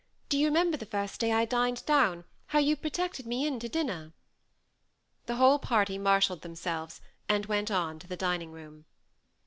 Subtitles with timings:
[0.29, 3.69] Do you remember the first day I dined down, how you protected me in to
[3.69, 4.13] dinner?"
[5.27, 8.85] The whole party marshalled themselves, and went on to the dining room.